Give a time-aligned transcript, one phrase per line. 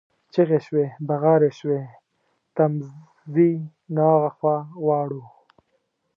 [0.33, 1.81] چیغي شوې، بغارې شوې:
[2.55, 3.51] تمځي
[3.95, 5.21] نه ها خوا غواړو،